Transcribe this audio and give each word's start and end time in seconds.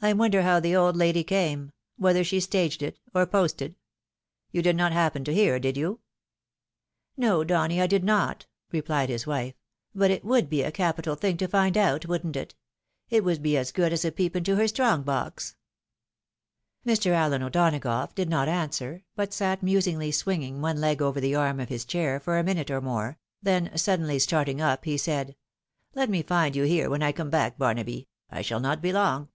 I 0.00 0.12
wonder 0.12 0.42
how 0.42 0.60
the 0.60 0.76
old 0.76 0.94
lady 0.96 1.24
came, 1.24 1.72
whether 1.96 2.22
she 2.22 2.38
staged 2.38 2.82
it, 2.84 3.00
or 3.12 3.26
posted? 3.26 3.74
You 4.52 4.62
did 4.62 4.76
not 4.76 4.92
happen 4.92 5.24
to 5.24 5.34
hear, 5.34 5.58
did 5.58 5.76
you?"" 5.76 5.98
No, 7.16 7.42
Donny, 7.42 7.80
I 7.80 7.88
did 7.88 8.04
not," 8.04 8.46
replied 8.70 9.08
his 9.08 9.26
wife;" 9.26 9.56
but 9.96 10.12
it 10.12 10.24
would 10.24 10.48
be 10.48 10.62
a 10.62 10.70
capital 10.70 11.16
thing 11.16 11.36
to 11.38 11.48
find 11.48 11.76
out, 11.76 12.06
wouldn't 12.06 12.36
it? 12.36 12.54
It 13.10 13.24
would 13.24 13.42
be 13.42 13.56
as 13.56 13.72
good 13.72 13.92
as 13.92 14.04
a 14.04 14.12
peep 14.12 14.36
into 14.36 14.54
her 14.54 14.68
strong 14.68 15.02
box." 15.02 15.56
Mr. 16.86 17.10
Allen 17.10 17.42
O'Donagough 17.42 18.14
did 18.14 18.28
not 18.30 18.46
answer, 18.46 19.02
but 19.16 19.36
eat 19.42 19.62
musingly 19.64 20.12
swinging 20.12 20.60
one 20.62 20.80
leg 20.80 21.02
over 21.02 21.20
the 21.20 21.34
arm 21.34 21.58
of 21.58 21.70
his 21.70 21.84
chair 21.84 22.20
for 22.20 22.38
a 22.38 22.44
minute 22.44 22.70
or 22.70 22.80
more, 22.80 23.18
then 23.42 23.76
suddenly 23.76 24.20
starting 24.20 24.60
up, 24.60 24.84
he 24.84 24.96
said," 24.96 25.34
Let 25.96 26.08
me 26.08 26.22
find 26.22 26.54
you 26.54 26.62
here 26.62 26.88
when 26.88 27.02
I 27.02 27.10
come 27.10 27.30
back, 27.30 27.58
Barnaby; 27.58 28.06
I 28.30 28.42
shall 28.42 28.60
not 28.60 28.80
be 28.80 28.92
long." 28.92 29.30